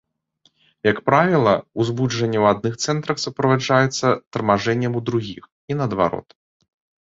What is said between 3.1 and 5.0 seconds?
суправаджаецца тармажэннем